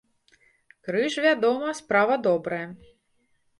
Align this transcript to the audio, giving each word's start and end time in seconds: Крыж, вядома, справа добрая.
Крыж, 0.87 1.13
вядома, 1.27 1.75
справа 1.83 2.19
добрая. 2.31 2.65